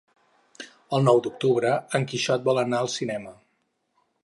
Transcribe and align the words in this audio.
El 0.97 1.05
nou 1.07 1.21
d'octubre 1.27 1.75
en 1.99 2.09
Quixot 2.13 2.49
vol 2.49 2.65
anar 2.65 2.79
al 2.87 2.93
cinema. 2.97 3.37